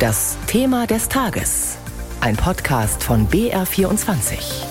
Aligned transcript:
Das 0.00 0.38
Thema 0.46 0.86
des 0.86 1.10
Tages. 1.10 1.76
Ein 2.22 2.34
Podcast 2.34 3.04
von 3.04 3.28
BR24. 3.28 4.64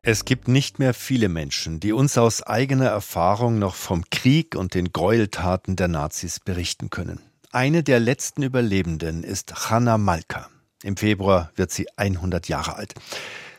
Es 0.00 0.24
gibt 0.24 0.48
nicht 0.48 0.78
mehr 0.78 0.94
viele 0.94 1.28
Menschen, 1.28 1.78
die 1.78 1.92
uns 1.92 2.16
aus 2.16 2.42
eigener 2.42 2.86
Erfahrung 2.86 3.58
noch 3.58 3.74
vom 3.74 4.08
Krieg 4.08 4.56
und 4.56 4.72
den 4.72 4.94
Gräueltaten 4.94 5.76
der 5.76 5.88
Nazis 5.88 6.40
berichten 6.40 6.88
können. 6.88 7.20
Eine 7.52 7.82
der 7.82 8.00
letzten 8.00 8.44
Überlebenden 8.44 9.22
ist 9.22 9.68
Hanna 9.68 9.98
Malka. 9.98 10.48
Im 10.82 10.96
Februar 10.96 11.50
wird 11.54 11.70
sie 11.70 11.86
100 11.96 12.48
Jahre 12.48 12.76
alt. 12.76 12.94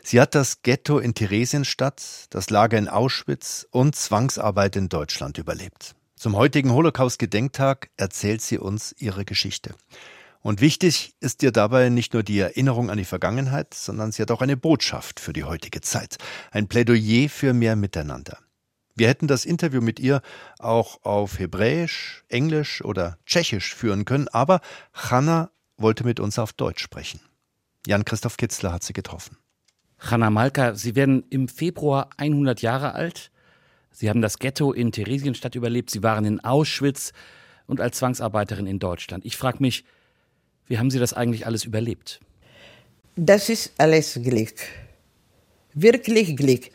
Sie 0.02 0.20
hat 0.20 0.34
das 0.34 0.62
Ghetto 0.62 0.98
in 0.98 1.14
Theresienstadt, 1.14 2.26
das 2.30 2.50
Lager 2.50 2.76
in 2.76 2.88
Auschwitz 2.88 3.68
und 3.70 3.94
Zwangsarbeit 3.94 4.74
in 4.74 4.88
Deutschland 4.88 5.38
überlebt. 5.38 5.94
Zum 6.22 6.36
heutigen 6.36 6.70
Holocaust-Gedenktag 6.70 7.90
erzählt 7.96 8.42
sie 8.42 8.56
uns 8.56 8.94
ihre 8.96 9.24
Geschichte. 9.24 9.74
Und 10.40 10.60
wichtig 10.60 11.16
ist 11.18 11.42
ihr 11.42 11.50
dabei 11.50 11.88
nicht 11.88 12.14
nur 12.14 12.22
die 12.22 12.38
Erinnerung 12.38 12.90
an 12.90 12.98
die 12.98 13.04
Vergangenheit, 13.04 13.74
sondern 13.74 14.12
sie 14.12 14.22
hat 14.22 14.30
auch 14.30 14.40
eine 14.40 14.56
Botschaft 14.56 15.18
für 15.18 15.32
die 15.32 15.42
heutige 15.42 15.80
Zeit. 15.80 16.18
Ein 16.52 16.68
Plädoyer 16.68 17.28
für 17.28 17.54
mehr 17.54 17.74
Miteinander. 17.74 18.38
Wir 18.94 19.08
hätten 19.08 19.26
das 19.26 19.44
Interview 19.44 19.80
mit 19.80 19.98
ihr 19.98 20.22
auch 20.60 21.02
auf 21.02 21.40
Hebräisch, 21.40 22.22
Englisch 22.28 22.84
oder 22.84 23.18
Tschechisch 23.26 23.74
führen 23.74 24.04
können, 24.04 24.28
aber 24.28 24.60
Hanna 24.92 25.50
wollte 25.76 26.04
mit 26.04 26.20
uns 26.20 26.38
auf 26.38 26.52
Deutsch 26.52 26.84
sprechen. 26.84 27.18
Jan-Christoph 27.84 28.36
Kitzler 28.36 28.72
hat 28.72 28.84
sie 28.84 28.92
getroffen. 28.92 29.38
Hanna 29.98 30.30
Malka, 30.30 30.76
Sie 30.76 30.94
werden 30.94 31.24
im 31.30 31.48
Februar 31.48 32.10
100 32.16 32.62
Jahre 32.62 32.94
alt. 32.94 33.32
Sie 33.92 34.08
haben 34.08 34.22
das 34.22 34.38
Ghetto 34.38 34.72
in 34.72 34.90
Theresienstadt 34.92 35.54
überlebt. 35.54 35.90
Sie 35.90 36.02
waren 36.02 36.24
in 36.24 36.40
Auschwitz 36.40 37.12
und 37.66 37.80
als 37.80 37.98
Zwangsarbeiterin 37.98 38.66
in 38.66 38.78
Deutschland. 38.78 39.24
Ich 39.24 39.36
frage 39.36 39.58
mich, 39.60 39.84
wie 40.66 40.78
haben 40.78 40.90
Sie 40.90 40.98
das 40.98 41.12
eigentlich 41.12 41.46
alles 41.46 41.64
überlebt? 41.64 42.20
Das 43.16 43.48
ist 43.48 43.72
alles 43.78 44.18
Glück. 44.22 44.54
Wirklich 45.74 46.36
Glück. 46.36 46.70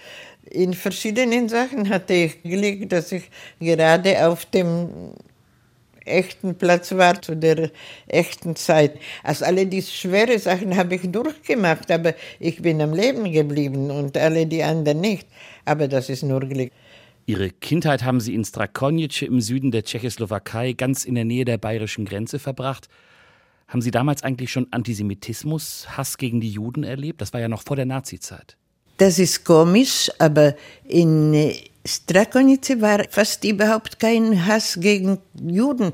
In 0.50 0.74
verschiedenen 0.74 1.50
Sachen 1.50 1.90
hatte 1.90 2.14
ich 2.14 2.44
Glück, 2.44 2.90
dass 2.90 3.12
ich 3.12 3.30
gerade 3.60 4.26
auf 4.28 4.46
dem 4.46 5.14
echten 6.06 6.56
Platz 6.56 6.92
war 6.94 7.22
zu 7.22 7.36
der 7.36 7.70
echten 8.08 8.56
Zeit. 8.56 8.98
Also 9.24 9.46
alle 9.46 9.66
diese 9.66 9.92
schweren 9.92 10.40
Sachen 10.40 10.76
habe 10.78 10.96
ich 10.96 11.12
durchgemacht, 11.12 11.92
aber 11.92 12.14
ich 12.40 12.62
bin 12.62 12.82
am 12.82 12.94
Leben 12.94 13.32
geblieben 13.32 13.92
und 13.92 14.18
alle 14.18 14.46
die 14.46 14.64
anderen 14.64 15.02
nicht. 15.02 15.28
Aber 15.66 15.88
das 15.88 16.10
ist 16.10 16.24
nur 16.24 16.40
Glück. 16.40 16.72
Ihre 17.30 17.50
Kindheit 17.50 18.06
haben 18.06 18.22
Sie 18.22 18.34
in 18.34 18.46
Strakonice 18.46 19.24
im 19.24 19.42
Süden 19.42 19.72
der 19.72 19.84
Tschechoslowakei, 19.84 20.72
ganz 20.72 21.04
in 21.04 21.14
der 21.14 21.26
Nähe 21.26 21.44
der 21.44 21.58
bayerischen 21.58 22.06
Grenze 22.06 22.40
verbracht. 22.40 22.88
Haben 23.68 23.82
Sie 23.82 23.92
damals 23.92 24.24
eigentlich 24.24 24.50
schon 24.50 24.68
Antisemitismus, 24.72 25.88
Hass 25.90 26.18
gegen 26.18 26.40
die 26.40 26.50
Juden 26.50 26.86
erlebt? 26.86 27.20
Das 27.20 27.34
war 27.34 27.42
ja 27.42 27.50
noch 27.50 27.64
vor 27.64 27.76
der 27.76 27.86
Nazizeit. 27.86 28.56
Das 28.96 29.20
ist 29.20 29.44
komisch, 29.44 30.10
aber 30.20 30.56
in 30.88 31.34
äh, 31.34 31.54
Strakonice 31.86 32.80
war 32.80 33.04
fast 33.10 33.44
überhaupt 33.44 34.00
kein 34.00 34.46
Hass 34.46 34.78
gegen 34.80 35.18
Juden. 35.38 35.92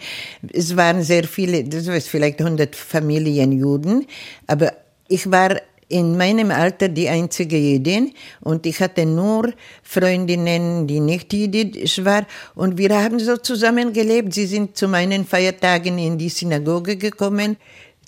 Es 0.52 0.78
waren 0.78 1.02
sehr 1.02 1.24
viele, 1.24 1.64
das 1.64 1.88
war 1.88 2.00
vielleicht 2.00 2.42
100 2.42 2.76
Familien 2.76 3.54
Juden, 3.54 4.06
aber 4.46 4.72
ich 5.08 5.32
war 5.32 5.60
in 5.94 6.18
meinem 6.18 6.50
Alter 6.50 6.90
die 6.90 7.08
einzige 7.08 7.58
Jüdin 7.58 8.14
und 8.42 8.66
ich 8.66 8.80
hatte 8.80 9.06
nur 9.06 9.54
Freundinnen, 9.84 10.88
die 10.88 11.00
nicht 11.00 11.32
jüdisch 11.32 12.04
waren 12.04 12.26
und 12.56 12.80
wir 12.80 12.90
haben 13.02 13.20
so 13.20 13.38
zusammen 13.38 13.94
gelebt. 13.94 14.34
Sie 14.34 14.48
sind 14.48 14.76
zu 14.76 14.88
meinen 14.88 15.24
Feiertagen 15.24 16.00
in 16.00 16.18
die 16.18 16.30
Synagoge 16.30 16.98
gekommen. 16.98 17.58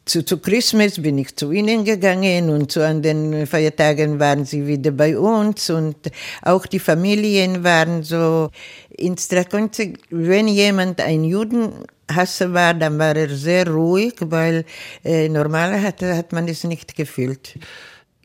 Zu, 0.03 0.23
zu 0.23 0.37
Christmas 0.39 1.01
bin 1.01 1.17
ich 1.19 1.35
zu 1.35 1.51
ihnen 1.51 1.83
gegangen 1.83 2.49
und 2.49 2.71
zu 2.71 2.85
anderen 2.85 3.45
Feiertagen 3.45 4.19
waren 4.19 4.45
sie 4.45 4.65
wieder 4.65 4.91
bei 4.91 5.17
uns 5.17 5.69
und 5.69 5.97
auch 6.41 6.65
die 6.65 6.79
Familien 6.79 7.63
waren 7.63 8.03
so 8.03 8.49
in 8.89 9.17
Strakonce. 9.17 9.93
Wenn 10.09 10.47
jemand 10.47 11.01
ein 11.01 11.23
Judenhasser 12.09 12.53
war, 12.53 12.73
dann 12.73 12.99
war 12.99 13.15
er 13.15 13.29
sehr 13.29 13.67
ruhig, 13.67 14.13
weil 14.19 14.65
äh, 15.03 15.29
normal 15.29 15.81
hat, 15.81 16.01
hat 16.01 16.31
man 16.31 16.47
es 16.47 16.63
nicht 16.63 16.95
gefühlt. 16.95 17.57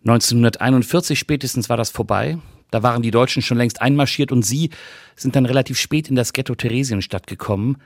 1941 0.05 1.19
spätestens 1.19 1.69
war 1.69 1.77
das 1.77 1.91
vorbei. 1.91 2.39
Da 2.71 2.83
waren 2.83 3.03
die 3.03 3.11
Deutschen 3.11 3.43
schon 3.43 3.59
längst 3.59 3.83
einmarschiert 3.83 4.33
und 4.33 4.45
sie 4.45 4.71
sind 5.17 5.35
dann 5.35 5.47
relativ 5.47 5.79
spät 5.79 6.09
in 6.09 6.17
das 6.17 6.33
Ghetto 6.33 6.55
Theresienstadt 6.55 7.27
gekommen. 7.27 7.79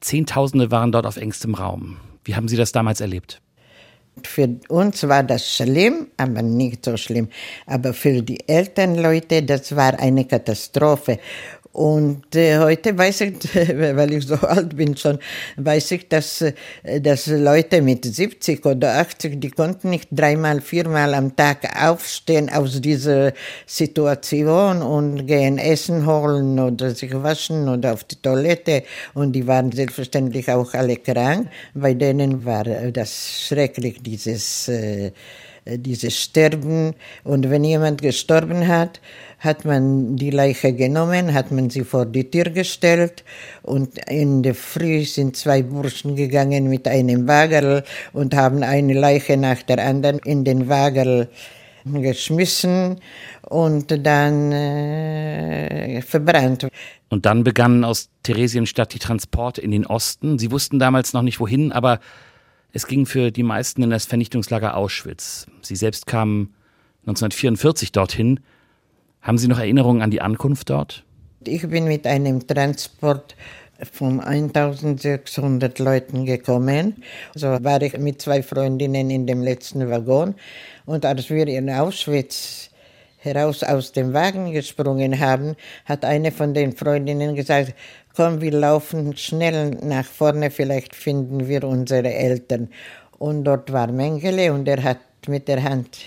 Zehntausende 0.00 0.70
waren 0.70 0.92
dort 0.92 1.06
auf 1.06 1.16
engstem 1.16 1.54
Raum. 1.54 1.96
Wie 2.24 2.34
haben 2.34 2.48
Sie 2.48 2.56
das 2.56 2.72
damals 2.72 3.00
erlebt? 3.00 3.40
Für 4.22 4.48
uns 4.68 5.06
war 5.08 5.22
das 5.22 5.54
schlimm, 5.54 6.08
aber 6.16 6.42
nicht 6.42 6.84
so 6.84 6.96
schlimm. 6.96 7.28
Aber 7.66 7.92
für 7.92 8.22
die 8.22 8.46
Elternleute, 8.48 9.42
das 9.42 9.74
war 9.74 9.98
eine 9.98 10.24
Katastrophe. 10.24 11.18
Und 11.76 12.34
äh, 12.34 12.56
heute 12.56 12.96
weiß 12.96 13.20
ich, 13.20 13.34
weil 13.54 14.14
ich 14.14 14.26
so 14.26 14.36
alt 14.36 14.78
bin 14.78 14.96
schon, 14.96 15.18
weiß 15.58 15.90
ich, 15.90 16.08
dass, 16.08 16.40
äh, 16.40 16.54
dass 17.02 17.26
Leute 17.26 17.82
mit 17.82 18.02
70 18.02 18.64
oder 18.64 18.94
80, 18.94 19.38
die 19.38 19.50
konnten 19.50 19.90
nicht 19.90 20.08
dreimal, 20.10 20.62
viermal 20.62 21.12
am 21.12 21.36
Tag 21.36 21.68
aufstehen 21.78 22.48
aus 22.48 22.80
dieser 22.80 23.34
Situation 23.66 24.80
und 24.80 25.26
gehen 25.26 25.58
Essen 25.58 26.06
holen 26.06 26.58
oder 26.58 26.94
sich 26.94 27.12
waschen 27.12 27.68
oder 27.68 27.92
auf 27.92 28.04
die 28.04 28.22
Toilette. 28.22 28.84
Und 29.12 29.32
die 29.32 29.46
waren 29.46 29.70
selbstverständlich 29.70 30.50
auch 30.50 30.72
alle 30.72 30.96
krank. 30.96 31.50
Bei 31.74 31.92
denen 31.92 32.46
war 32.46 32.64
das 32.64 33.48
schrecklich, 33.48 34.02
dieses, 34.02 34.68
äh, 34.68 35.12
dieses 35.66 36.16
Sterben. 36.16 36.94
Und 37.24 37.50
wenn 37.50 37.64
jemand 37.64 38.02
gestorben 38.02 38.68
hat, 38.68 39.00
hat 39.38 39.64
man 39.64 40.16
die 40.16 40.30
Leiche 40.30 40.72
genommen, 40.72 41.34
hat 41.34 41.50
man 41.50 41.70
sie 41.70 41.84
vor 41.84 42.06
die 42.06 42.30
Tür 42.30 42.44
gestellt 42.44 43.22
und 43.62 43.98
in 44.08 44.42
der 44.42 44.54
Früh 44.54 45.04
sind 45.04 45.36
zwei 45.36 45.62
Burschen 45.62 46.16
gegangen 46.16 46.68
mit 46.68 46.88
einem 46.88 47.28
Wagerl 47.28 47.84
und 48.12 48.34
haben 48.34 48.62
eine 48.62 48.94
Leiche 48.94 49.36
nach 49.36 49.62
der 49.62 49.84
anderen 49.84 50.18
in 50.20 50.44
den 50.44 50.68
Wagerl 50.68 51.28
geschmissen 51.84 53.00
und 53.42 54.06
dann 54.06 54.52
äh, 54.52 56.02
verbrannt. 56.02 56.66
Und 57.08 57.26
dann 57.26 57.44
begannen 57.44 57.84
aus 57.84 58.08
Theresienstadt 58.24 58.92
die 58.94 58.98
Transporte 58.98 59.60
in 59.60 59.70
den 59.70 59.86
Osten. 59.86 60.38
Sie 60.38 60.50
wussten 60.50 60.78
damals 60.78 61.12
noch 61.12 61.22
nicht 61.22 61.38
wohin, 61.38 61.70
aber 61.70 62.00
es 62.76 62.86
ging 62.86 63.06
für 63.06 63.30
die 63.30 63.42
meisten 63.42 63.82
in 63.82 63.90
das 63.90 64.04
Vernichtungslager 64.04 64.76
Auschwitz. 64.76 65.46
Sie 65.62 65.76
selbst 65.76 66.06
kamen 66.06 66.54
1944 67.06 67.92
dorthin 67.92 68.40
haben 69.26 69.38
Sie 69.38 69.48
noch 69.48 69.58
Erinnerungen 69.58 70.02
an 70.02 70.12
die 70.12 70.20
Ankunft 70.20 70.70
dort? 70.70 71.02
Ich 71.44 71.68
bin 71.68 71.86
mit 71.86 72.06
einem 72.06 72.46
Transport 72.46 73.34
von 73.92 74.20
1600 74.20 75.80
Leuten 75.80 76.24
gekommen. 76.26 77.02
So 77.34 77.48
war 77.48 77.82
ich 77.82 77.98
mit 77.98 78.22
zwei 78.22 78.44
Freundinnen 78.44 79.10
in 79.10 79.26
dem 79.26 79.42
letzten 79.42 79.90
Waggon. 79.90 80.36
Und 80.84 81.04
als 81.04 81.28
wir 81.28 81.48
in 81.48 81.68
Auschwitz 81.68 82.70
heraus 83.18 83.62
aus 83.62 83.92
dem 83.92 84.12
Wagen 84.12 84.52
gesprungen 84.52 85.18
haben, 85.18 85.56
hat 85.84 86.04
eine 86.04 86.32
von 86.32 86.54
den 86.54 86.76
Freundinnen 86.76 87.34
gesagt, 87.34 87.74
komm, 88.14 88.40
wir 88.40 88.52
laufen 88.52 89.16
schnell 89.16 89.70
nach 89.82 90.06
vorne, 90.06 90.50
vielleicht 90.50 90.94
finden 90.94 91.48
wir 91.48 91.64
unsere 91.64 92.12
Eltern. 92.12 92.68
Und 93.18 93.44
dort 93.44 93.72
war 93.72 93.90
Mengele 93.90 94.52
und 94.52 94.68
er 94.68 94.82
hat 94.82 94.98
mit 95.26 95.48
der 95.48 95.62
Hand 95.62 95.98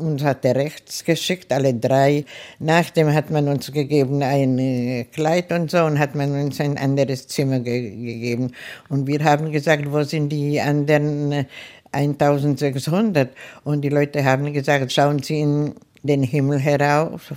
uns 0.00 0.22
hat 0.24 0.44
er 0.44 0.56
rechts 0.56 1.04
geschickt, 1.04 1.52
alle 1.52 1.74
drei. 1.74 2.24
Nachdem 2.58 3.12
hat 3.12 3.30
man 3.30 3.48
uns 3.48 3.70
gegeben 3.70 4.22
ein 4.22 4.58
äh, 4.58 5.04
Kleid 5.04 5.52
und 5.52 5.70
so 5.70 5.84
und 5.84 5.98
hat 5.98 6.14
man 6.14 6.32
uns 6.32 6.60
ein 6.60 6.78
anderes 6.78 7.28
Zimmer 7.28 7.60
ge 7.60 7.90
gegeben. 7.90 8.52
Und 8.88 9.06
wir 9.06 9.22
haben 9.22 9.52
gesagt, 9.52 9.90
wo 9.90 10.02
sind 10.02 10.30
die 10.30 10.60
anderen 10.60 11.46
1600? 11.92 13.28
Äh, 13.28 13.32
und 13.64 13.82
die 13.82 13.88
Leute 13.88 14.24
haben 14.24 14.52
gesagt, 14.52 14.92
schauen 14.92 15.22
Sie 15.22 15.40
in 15.40 15.74
den 16.02 16.22
Himmel 16.22 16.58
herauf 16.58 17.32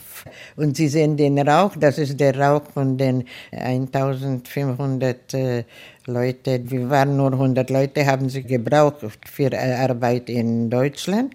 und 0.56 0.78
Sie 0.78 0.88
sehen 0.88 1.18
den 1.18 1.38
Rauch, 1.40 1.76
das 1.78 1.98
ist 1.98 2.20
der 2.20 2.38
Rauch 2.38 2.64
von 2.74 2.98
den 2.98 3.26
1500 3.52 5.34
äh, 5.34 5.64
Leute. 6.06 6.62
Wir 6.64 6.90
waren 6.90 7.18
nur 7.18 7.32
100 7.32 7.70
Leute, 7.70 8.06
haben 8.06 8.30
sie 8.30 8.44
gebraucht 8.44 8.98
für 9.26 9.52
äh, 9.52 9.74
Arbeit 9.76 10.30
in 10.30 10.70
Deutschland 10.70 11.34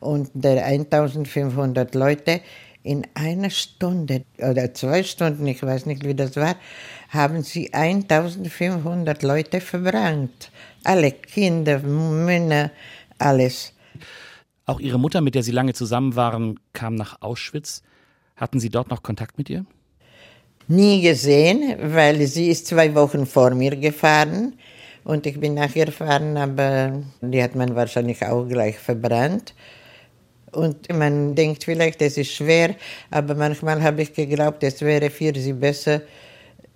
und 0.00 0.30
der 0.34 0.64
1500 0.64 1.94
Leute 1.94 2.40
in 2.82 3.06
einer 3.14 3.50
Stunde 3.50 4.24
oder 4.38 4.72
zwei 4.72 5.02
Stunden, 5.02 5.46
ich 5.46 5.62
weiß 5.62 5.86
nicht, 5.86 6.04
wie 6.04 6.14
das 6.14 6.36
war, 6.36 6.56
haben 7.10 7.42
sie 7.42 7.72
1500 7.72 9.22
Leute 9.22 9.60
verbrannt. 9.60 10.50
Alle 10.84 11.12
Kinder, 11.12 11.80
Männer, 11.80 12.70
alles. 13.18 13.74
Auch 14.70 14.78
Ihre 14.78 15.00
Mutter, 15.00 15.20
mit 15.20 15.34
der 15.34 15.42
Sie 15.42 15.50
lange 15.50 15.74
zusammen 15.74 16.14
waren, 16.14 16.60
kam 16.72 16.94
nach 16.94 17.22
Auschwitz. 17.22 17.82
Hatten 18.36 18.60
Sie 18.60 18.68
dort 18.68 18.88
noch 18.88 19.02
Kontakt 19.02 19.36
mit 19.36 19.50
ihr? 19.50 19.66
Nie 20.68 21.02
gesehen, 21.02 21.74
weil 21.92 22.24
sie 22.28 22.50
ist 22.50 22.68
zwei 22.68 22.94
Wochen 22.94 23.26
vor 23.26 23.50
mir 23.50 23.74
gefahren 23.74 24.54
Und 25.02 25.26
ich 25.26 25.40
bin 25.40 25.54
nachgefahren, 25.54 26.36
aber 26.36 27.02
die 27.20 27.42
hat 27.42 27.56
man 27.56 27.74
wahrscheinlich 27.74 28.24
auch 28.24 28.46
gleich 28.46 28.78
verbrannt. 28.78 29.54
Und 30.52 30.88
man 30.92 31.34
denkt 31.34 31.64
vielleicht, 31.64 32.00
es 32.00 32.16
ist 32.16 32.32
schwer, 32.32 32.76
aber 33.10 33.34
manchmal 33.34 33.82
habe 33.82 34.02
ich 34.02 34.12
geglaubt, 34.12 34.62
es 34.62 34.80
wäre 34.82 35.10
für 35.10 35.34
sie 35.34 35.52
besser, 35.52 36.02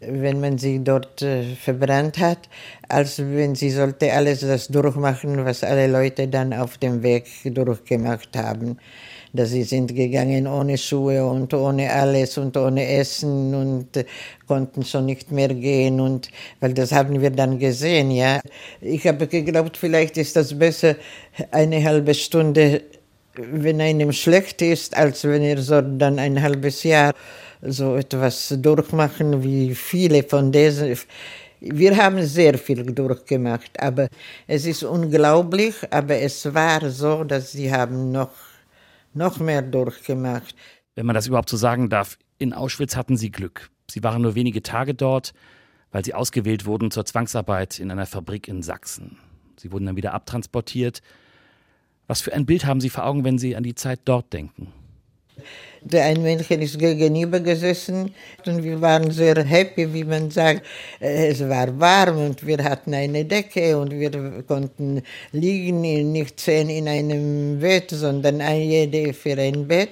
wenn 0.09 0.41
man 0.41 0.59
sie 0.59 0.83
dort 0.83 1.23
äh, 1.23 1.45
verbrannt 1.57 2.19
hat, 2.19 2.49
als 2.89 3.19
wenn 3.19 3.55
sie 3.55 3.71
sollte 3.71 4.13
alles 4.13 4.41
das 4.41 4.69
durchmachen, 4.69 5.45
was 5.45 5.65
alle 5.65 5.87
Leute 5.87 6.29
dann 6.29 6.53
auf 6.53 6.79
dem 6.79 7.03
Weg 7.03 7.27
durchgemacht 7.45 8.37
haben. 8.37 8.79
Dass 9.33 9.51
sie 9.51 9.65
sind 9.65 9.95
gegangen 9.95 10.47
ohne 10.47 10.79
Schuhe 10.79 11.27
und 11.27 11.53
ohne 11.55 11.93
alles 11.93 12.39
und 12.39 12.57
ohne 12.57 12.87
Essen 12.87 13.55
und 13.55 13.97
äh, 13.97 14.05
konnten 14.47 14.85
schon 14.85 15.07
nicht 15.07 15.33
mehr 15.33 15.49
gehen 15.49 16.01
und 16.01 16.31
weil 16.61 16.73
das 16.73 16.93
haben 16.93 17.21
wir 17.21 17.31
dann 17.31 17.59
gesehen, 17.59 18.11
ja. 18.11 18.41
Ich 18.81 19.07
habe 19.07 19.27
geglaubt, 19.27 19.77
vielleicht 19.77 20.17
ist 20.19 20.37
das 20.37 20.57
besser 20.57 20.95
eine 21.51 21.83
halbe 21.83 22.15
Stunde, 22.15 22.83
wenn 23.37 23.81
einem 23.81 24.13
schlecht 24.13 24.63
ist, 24.63 24.97
als 24.97 25.25
wenn 25.25 25.43
er 25.43 25.61
so 25.61 25.81
dann 25.81 26.19
ein 26.19 26.41
halbes 26.41 26.83
Jahr 26.83 27.15
so 27.63 27.97
etwas 27.97 28.55
durchmachen 28.59 29.43
wie 29.43 29.75
viele 29.75 30.23
von 30.23 30.53
diesen. 30.53 30.97
Wir 31.61 31.97
haben 31.97 32.23
sehr 32.23 32.59
viel 32.59 32.85
durchgemacht, 32.85 33.81
aber 33.81 34.09
es 34.47 34.67
ist 34.67 34.83
unglaublich, 34.83 35.75
aber 35.91 36.17
es 36.17 36.53
war 36.53 36.91
so, 36.91 37.25
dass 37.25 37.53
sie 37.53 37.73
haben 37.73 38.13
noch, 38.13 38.33
noch 39.15 39.39
mehr 39.39 39.63
durchgemacht. 39.63 40.55
Wenn 40.95 41.07
man 41.07 41.15
das 41.15 41.27
überhaupt 41.27 41.49
so 41.49 41.57
sagen 41.57 41.89
darf, 41.89 42.19
in 42.39 42.53
Auschwitz 42.53 42.97
hatten 42.97 43.17
sie 43.17 43.31
Glück. 43.31 43.71
Sie 43.91 44.03
waren 44.03 44.23
nur 44.23 44.35
wenige 44.35 44.63
Tage 44.63 44.95
dort, 44.95 45.33
weil 45.91 46.05
sie 46.05 46.15
ausgewählt 46.15 46.67
wurden 46.67 46.91
zur 46.91 47.07
Zwangsarbeit 47.07 47.79
in 47.79 47.91
einer 47.91 48.07
Fabrik 48.07 48.49
in 48.49 48.63
Sachsen. 48.63 49.19
Sie 49.57 49.73
wurden 49.73 49.87
dann 49.87 49.97
wieder 49.97 50.13
abtransportiert. 50.13 51.01
Was 52.07 52.21
für 52.21 52.33
ein 52.33 52.47
Bild 52.47 52.67
haben 52.67 52.81
Sie 52.81 52.91
vor 52.91 53.07
Augen, 53.07 53.25
wenn 53.25 53.39
Sie 53.39 53.57
an 53.57 53.63
die 53.63 53.75
Zeit 53.75 54.01
dort 54.05 54.33
denken? 54.33 54.73
Der 55.81 56.05
ein 56.05 56.23
Männchen 56.23 56.63
ist 56.63 56.79
gegenüber 56.79 57.41
gesessen 57.41 58.15
und 58.47 58.63
wir 58.63 58.81
waren 58.81 59.11
sehr 59.11 59.43
happy, 59.45 59.93
wie 59.93 60.05
man 60.05 60.31
sagt. 60.31 60.65
Es 61.01 61.47
war 61.47 61.79
warm 61.79 62.19
und 62.19 62.47
wir 62.47 62.63
hatten 62.65 62.95
eine 62.95 63.25
Decke 63.25 63.77
und 63.79 63.91
wir 63.93 64.11
konnten 64.47 65.03
liegen, 65.33 65.81
nicht 66.13 66.41
zehn 66.41 66.71
in 66.71 66.89
einem 66.89 67.59
Bett, 67.59 67.91
sondern 67.91 68.41
jede 68.57 69.13
für 69.13 69.37
ein 69.37 69.69
Bett 69.69 69.91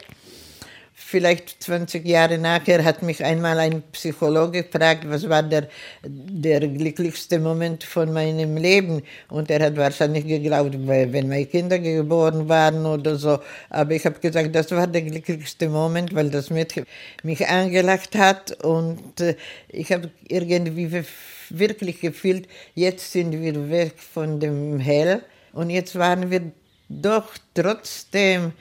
vielleicht 1.12 1.62
20 1.62 2.06
Jahre 2.06 2.38
nachher 2.38 2.82
hat 2.82 3.03
mich 3.03 3.23
einmal 3.23 3.59
ein 3.59 3.82
Psychologe 3.93 4.62
gefragt, 4.62 5.05
was 5.06 5.29
war 5.29 5.43
der, 5.43 5.69
der 6.03 6.61
glücklichste 6.61 7.38
Moment 7.38 7.85
von 7.85 8.11
meinem 8.14 8.56
Leben. 8.56 9.03
Und 9.29 9.50
er 9.50 9.67
hat 9.67 9.76
wahrscheinlich 9.76 10.26
geglaubt, 10.26 10.75
wenn 10.75 11.29
meine 11.29 11.44
Kinder 11.44 11.79
geboren 11.79 12.49
waren 12.49 12.87
oder 12.87 13.17
so. 13.17 13.38
Aber 13.69 13.93
ich 13.93 14.06
habe 14.06 14.19
gesagt, 14.20 14.55
das 14.55 14.70
war 14.70 14.87
der 14.87 15.03
glücklichste 15.03 15.69
Moment, 15.69 16.14
weil 16.14 16.31
das 16.31 16.49
Mädchen 16.49 16.87
mich 17.23 17.47
angelacht 17.47 18.17
hat. 18.17 18.65
Und 18.65 19.20
äh, 19.20 19.37
ich 19.69 19.93
habe 19.93 20.11
irgendwie 20.26 21.05
wirklich 21.50 22.00
gefühlt, 22.00 22.49
jetzt 22.75 23.12
sind 23.12 23.32
wir 23.32 23.70
weg 23.70 23.93
von 23.99 24.41
dem 24.41 24.79
Hell. 24.79 25.23
Und 25.53 25.69
jetzt 25.69 25.94
waren 25.99 26.31
wir 26.31 26.53
doch 26.88 27.35
trotzdem 27.55 28.53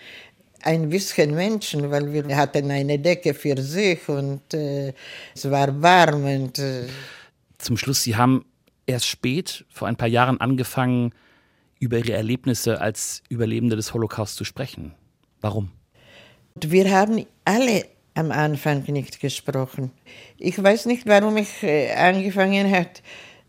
ein 0.64 0.90
bisschen 0.90 1.36
Menschen, 1.36 1.90
weil 1.92 2.12
wir 2.12 2.36
hatten 2.36 2.70
eine 2.72 3.00
Decke 3.00 3.34
für 3.34 3.60
sich 3.62 4.08
und 4.08 4.54
äh, 4.54 4.94
es 5.36 5.50
war 5.50 5.82
warm. 5.82 6.26
Und, 6.26 6.60
äh 6.60 6.88
Zum 7.58 7.78
Schluss, 7.78 8.04
Sie 8.04 8.16
haben 8.16 8.46
erst 8.86 9.08
spät, 9.08 9.66
vor 9.70 9.88
ein 9.88 9.96
paar 9.96 10.08
Jahren, 10.08 10.40
angefangen, 10.40 11.14
über 11.80 11.98
Ihre 11.98 12.14
Erlebnisse 12.14 12.80
als 12.80 13.24
Überlebende 13.30 13.76
des 13.76 13.94
Holocaust 13.94 14.36
zu 14.36 14.44
sprechen. 14.44 14.94
Warum? 15.42 15.72
Wir 16.56 16.92
haben 16.92 17.26
alle 17.46 17.86
am 18.14 18.32
Anfang 18.32 18.84
nicht 18.88 19.20
gesprochen. 19.20 19.92
Ich 20.38 20.62
weiß 20.62 20.86
nicht, 20.86 21.08
warum 21.08 21.38
ich 21.38 21.64
äh, 21.64 21.92
angefangen 21.94 22.72
habe 22.72 22.90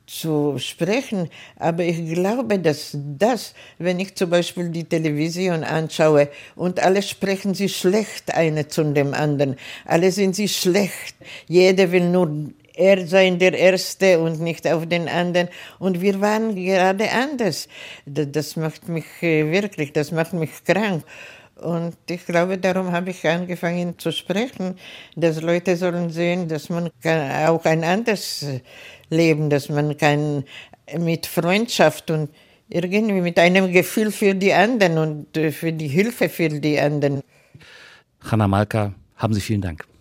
zu 0.07 0.59
sprechen. 0.59 1.29
Aber 1.57 1.85
ich 1.85 2.15
glaube, 2.15 2.59
dass 2.59 2.97
das, 3.19 3.55
wenn 3.79 4.01
ich 4.01 4.15
zum 4.15 4.31
Beispiel 4.31 4.69
die 4.69 4.85
Television 4.85 5.65
anschaue 5.65 6.29
und 6.57 6.81
alle 6.81 7.03
sprechen 7.03 7.55
sie 7.55 7.69
schlecht 7.69 8.35
eine 8.35 8.69
zu 8.69 8.85
dem 8.93 9.15
anderen, 9.15 9.57
alle 9.87 10.11
sind 10.11 10.37
sie 10.37 10.49
schlecht, 10.49 11.15
jeder 11.47 11.93
will 11.93 12.09
nur 12.11 12.53
er 12.75 13.07
sein 13.07 13.39
der 13.39 13.53
Erste 13.53 14.19
und 14.19 14.41
nicht 14.41 14.67
auf 14.67 14.87
den 14.87 15.09
anderen. 15.09 15.49
Und 15.79 16.01
wir 16.01 16.21
waren 16.21 16.55
gerade 16.55 17.11
anders. 17.11 17.69
Das 18.07 18.57
macht 18.57 18.89
mich 18.89 19.05
äh, 19.21 19.51
wirklich, 19.51 19.93
das 19.93 20.11
macht 20.11 20.33
mich 20.33 20.51
krank. 20.65 21.05
Und 21.57 21.97
ich 22.09 22.27
glaube, 22.27 22.59
darum 22.59 22.93
habe 22.93 23.11
ich 23.11 23.27
angefangen 23.27 23.99
zu 23.99 24.11
sprechen, 24.11 24.77
dass 25.17 25.41
Leute 25.41 25.77
sollen 25.77 26.11
sehen, 26.11 26.49
dass 26.49 26.69
man 26.69 26.91
auch 27.47 27.65
ein 27.65 27.85
anderes 27.85 28.47
Leben, 29.11 29.51
dass 29.51 29.69
man 29.69 29.97
kann 29.97 30.45
mit 30.99 31.27
Freundschaft 31.27 32.11
und 32.11 32.31
irgendwie 32.69 33.21
mit 33.21 33.39
einem 33.39 33.71
Gefühl 33.71 34.11
für 34.11 34.35
die 34.35 34.53
anderen 34.53 34.99
und 34.99 35.37
äh, 35.37 35.53
für 35.53 35.73
die 35.73 35.89
Hilfe 35.89 36.29
für 36.29 36.49
die 36.49 36.81
anderen. 36.81 37.21
Hanna 38.21 38.49
Malka, 38.49 38.95
haben 39.17 39.35
Sie 39.35 39.41
vielen 39.41 39.61
Dank. 39.61 39.92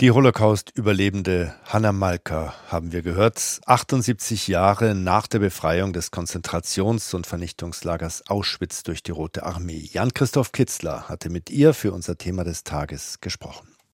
Die 0.00 0.12
Holocaust-Überlebende 0.12 1.56
Hanna 1.64 1.90
Malka 1.90 2.54
haben 2.68 2.92
wir 2.92 3.02
gehört. 3.02 3.60
78 3.66 4.46
Jahre 4.46 4.94
nach 4.94 5.26
der 5.26 5.40
Befreiung 5.40 5.92
des 5.92 6.12
Konzentrations- 6.12 7.16
und 7.16 7.26
Vernichtungslagers 7.26 8.30
Auschwitz 8.30 8.84
durch 8.84 9.02
die 9.02 9.10
Rote 9.10 9.42
Armee. 9.42 9.88
Jan-Christoph 9.90 10.52
Kitzler 10.52 11.08
hatte 11.08 11.30
mit 11.30 11.50
ihr 11.50 11.74
für 11.74 11.90
unser 11.90 12.16
Thema 12.16 12.44
des 12.44 12.62
Tages 12.62 13.20
gesprochen. 13.20 13.66